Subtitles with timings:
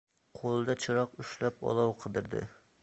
[0.37, 2.45] •Qo‘lida chiroq ushlab olov qidiradi.